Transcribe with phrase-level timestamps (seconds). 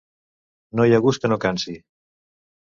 [0.79, 1.77] No hi ha gust que no cansi.